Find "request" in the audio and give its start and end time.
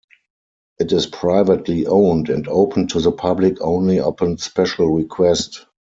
4.87-5.67